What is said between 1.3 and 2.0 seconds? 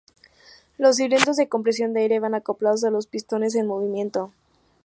de compresión